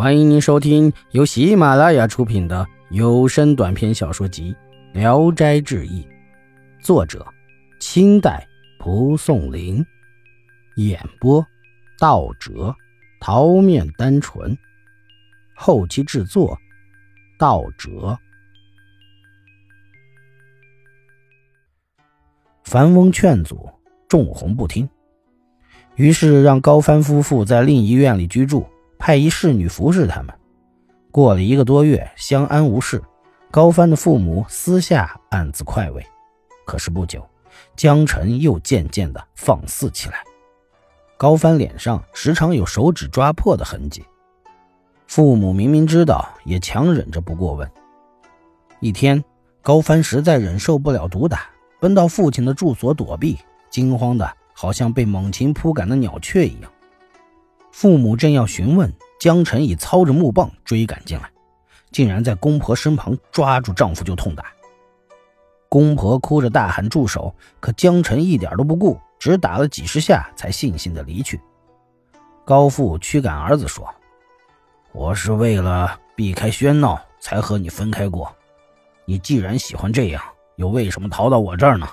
[0.00, 4.56] 欢迎您收听由喜马拉雅出品的有声短篇小说集
[4.98, 6.02] 《聊斋志异》，
[6.82, 7.22] 作者：
[7.80, 8.48] 清代
[8.78, 9.84] 蒲松龄，
[10.76, 11.46] 演播：
[11.98, 12.74] 道哲、
[13.20, 14.56] 桃面单纯，
[15.54, 16.58] 后期制作：
[17.38, 18.18] 道哲。
[22.64, 23.68] 樊翁劝阻，
[24.08, 24.88] 仲红不听，
[25.96, 28.66] 于是让高帆夫妇在另一院里居住。
[29.00, 30.32] 派一侍女服侍他们。
[31.10, 33.02] 过了一个多月，相安无事。
[33.50, 36.06] 高帆的父母私下暗自快慰。
[36.64, 37.26] 可是不久，
[37.74, 40.22] 江晨又渐渐的放肆起来。
[41.16, 44.04] 高帆脸上时常有手指抓破的痕迹。
[45.08, 47.68] 父母明明知道，也强忍着不过问。
[48.78, 49.24] 一天，
[49.62, 51.48] 高帆实在忍受不了毒打，
[51.80, 53.38] 奔到父亲的住所躲避，
[53.68, 56.70] 惊慌的好像被猛禽扑赶的鸟雀一样。
[57.72, 61.30] 父母正要询问，江晨已操着木棒追赶进来，
[61.92, 64.44] 竟然在公婆身旁抓住丈夫就痛打。
[65.68, 71.40] 公婆哭着大喊住手，可江晨一点都不顾，只打了几十下才悻悻地离去。
[72.44, 73.88] 高父驱赶儿子说
[74.90, 78.34] ：“我是为了避开喧闹才和你分开过，
[79.04, 80.20] 你既然喜欢这样，
[80.56, 81.88] 又为什么逃到我这儿呢？”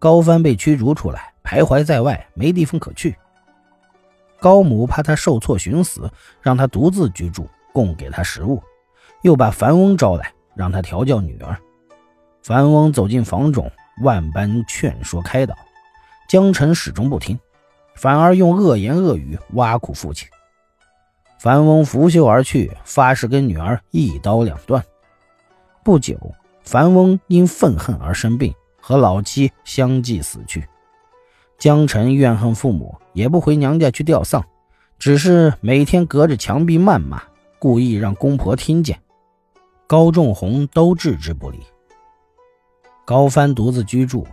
[0.00, 3.16] 高帆被驱逐出来，徘徊在外，没地方可去。
[4.40, 6.10] 高母怕他受挫寻死，
[6.40, 8.62] 让他独自居住，供给他食物，
[9.22, 11.56] 又把樊翁招来，让他调教女儿。
[12.42, 13.70] 樊翁走进房中，
[14.02, 15.54] 万般劝说开导，
[16.26, 17.38] 江晨始终不听，
[17.94, 20.26] 反而用恶言恶语挖苦父亲。
[21.38, 24.82] 樊翁拂袖而去，发誓跟女儿一刀两断。
[25.84, 26.18] 不久，
[26.62, 30.66] 樊翁因愤恨而生病，和老妻相继死去。
[31.60, 34.42] 江晨怨恨父母，也不回娘家去吊丧，
[34.98, 37.22] 只是每天隔着墙壁谩骂，
[37.58, 38.98] 故意让公婆听见。
[39.86, 41.60] 高仲宏都置之不理。
[43.04, 44.26] 高帆独自居住，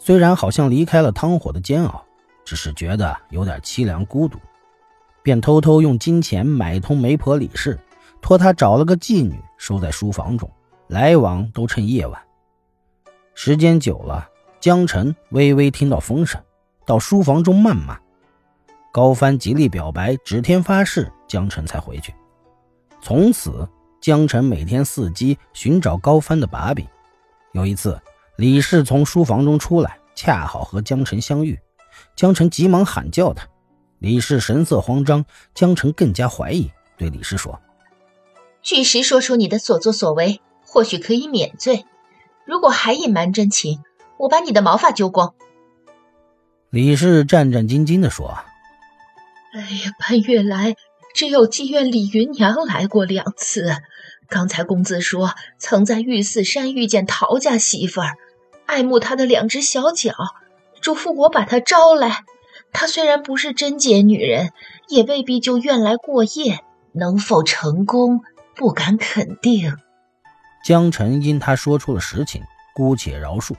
[0.00, 2.04] 虽然好像离开了汤火的煎熬，
[2.44, 4.40] 只是觉得有点凄凉孤独，
[5.22, 7.78] 便偷偷用金钱买通媒婆李氏，
[8.20, 10.50] 托她找了个妓女收在书房中，
[10.88, 12.20] 来往都趁夜晚。
[13.34, 14.28] 时间久了，
[14.58, 16.42] 江晨微微听到风声。
[16.84, 17.98] 到书房中谩骂，
[18.92, 22.14] 高帆极力表白，指天发誓，江晨才回去。
[23.00, 23.68] 从此，
[24.00, 26.86] 江晨每天伺机寻找高帆的把柄。
[27.52, 28.00] 有一次，
[28.36, 31.58] 李氏从书房中出来，恰好和江晨相遇。
[32.16, 33.46] 江晨急忙喊叫他，
[33.98, 37.60] 李氏神色慌张，江晨更加怀疑，对李氏说
[38.62, 41.84] ：“据实说出你的所作所为，或许可以免罪；
[42.44, 43.82] 如果还隐瞒真情，
[44.18, 45.34] 我把你的毛发揪光。”
[46.72, 48.38] 李氏战战兢兢地说
[49.52, 50.74] ：“哎呀，半月来
[51.14, 53.76] 只有妓院李云娘来过两次。
[54.26, 58.12] 刚才公子说曾在玉寺山遇见陶家媳妇儿，
[58.64, 60.14] 爱慕她的两只小脚，
[60.80, 62.24] 嘱咐我把她招来。
[62.72, 64.54] 她虽然不是贞洁女人，
[64.88, 66.60] 也未必就愿来过夜。
[66.92, 68.22] 能否成功，
[68.56, 69.76] 不敢肯定。”
[70.64, 72.42] 江晨因他说出了实情，
[72.74, 73.54] 姑且饶恕。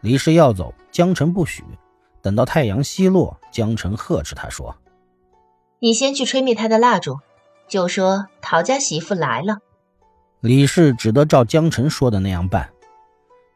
[0.00, 1.62] 李氏要走，江晨不许。
[2.22, 4.76] 等到太阳西落，江澄呵斥他说
[5.80, 7.18] ：“你先去吹灭他的蜡烛，
[7.68, 9.58] 就说陶家媳妇来了。”
[10.40, 12.70] 李氏只得照江澄说的那样办。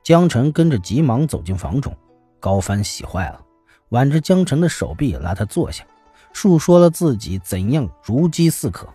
[0.02, 1.96] 江澄跟着急忙走进房中，
[2.38, 3.40] 高帆喜坏了，
[3.88, 5.84] 挽着江澄的手臂拉他坐下，
[6.32, 8.88] 述说了自己怎样如饥似渴。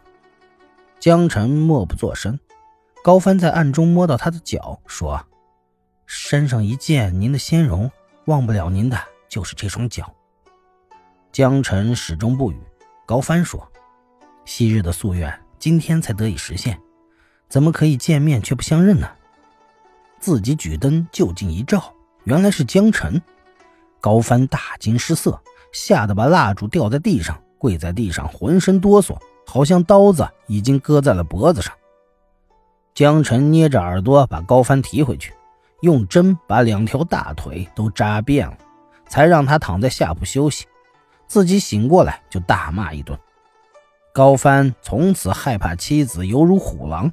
[1.00, 2.40] 江澄默不作声。
[3.04, 5.26] 高帆在暗中摸到他的脚，说
[6.06, 7.90] ：“身上一见您的仙容，
[8.26, 8.98] 忘不了您的。”
[9.32, 10.14] 就是这双脚。
[11.32, 12.62] 江晨始终不语。
[13.06, 13.66] 高帆说
[14.44, 16.78] ：“昔日的夙愿，今天才得以实现，
[17.48, 19.10] 怎么可以见面却不相认呢？”
[20.20, 21.94] 自己举灯就近一照，
[22.26, 23.20] 原来是江晨。
[24.02, 25.42] 高帆大惊失色，
[25.72, 29.18] 吓得把蜡烛掉在地上，跪在地上，浑身哆嗦，
[29.48, 31.74] 好像刀子已经割在了脖子上。
[32.94, 35.34] 江晨捏着耳朵把高帆提回去，
[35.82, 38.58] 用针把两条大腿都扎遍了。
[39.12, 40.66] 才让他躺在下铺休息，
[41.28, 43.20] 自己醒过来就大骂一顿。
[44.14, 47.12] 高帆从此害怕妻子犹如虎狼，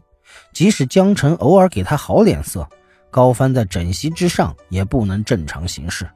[0.52, 2.68] 即使江晨偶尔给他好脸色，
[3.10, 6.08] 高帆在枕席之上也不能正常行事。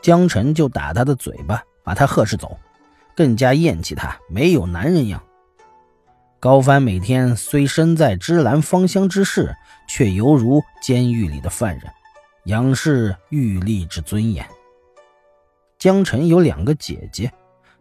[0.00, 2.56] 江晨就打他的嘴巴，把他呵斥走，
[3.16, 5.20] 更加厌弃他，没有男人样。
[6.38, 9.54] 高帆每天虽身在芝兰芳香之室，
[9.88, 11.84] 却犹如监狱里的犯人，
[12.46, 14.44] 仰视狱吏之尊严。
[15.82, 17.28] 江晨有两个姐姐，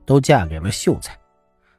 [0.08, 1.16] 都嫁给了秀才。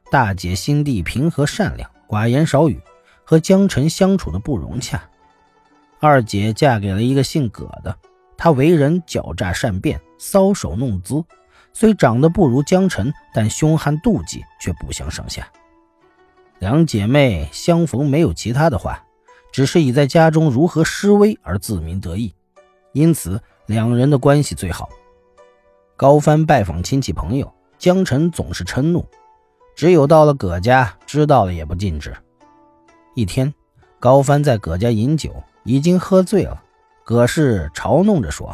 [0.09, 2.79] 大姐心地平和善良，寡言少语，
[3.25, 5.03] 和江晨相处的不融洽。
[5.99, 7.93] 二姐嫁给了一个姓葛的，
[8.37, 11.21] 他为人狡诈善变，搔首弄姿，
[11.73, 15.45] 虽长得不如江晨，但凶悍妒忌却不相上下。
[16.59, 19.03] 两姐妹相逢没有其他的话，
[19.51, 22.33] 只是以在家中如何施威而自鸣得意，
[22.93, 24.87] 因此两人的关系最好。
[26.03, 29.05] 高帆拜访亲戚朋友，江晨总是嗔怒，
[29.73, 32.13] 只有到了葛家，知道了也不禁止。
[33.15, 33.53] 一天，
[34.01, 35.33] 高帆在葛家饮酒。
[35.63, 36.61] 已经喝醉了，
[37.05, 38.53] 葛氏嘲弄着说：“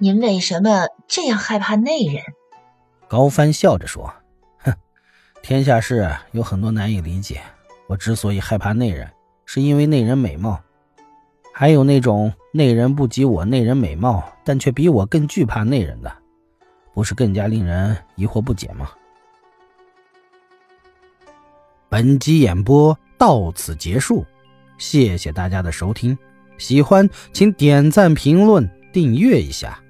[0.00, 2.22] 您为什么这样害怕内人？”
[3.08, 4.10] 高帆笑着说
[4.64, 4.72] ：“哼，
[5.42, 7.42] 天下事有很多难以理解。
[7.88, 9.06] 我之所以害怕内人，
[9.44, 10.58] 是因为内人美貌。
[11.52, 16.10] 还有那种内人不及我内人美貌，但却比我更惧怕内人的，
[16.94, 18.90] 不是更加令人疑惑不解吗？”
[21.90, 24.24] 本集演播到此结束。
[24.78, 26.16] 谢谢大家的收听，
[26.58, 29.81] 喜欢请点赞、评论、订阅一下。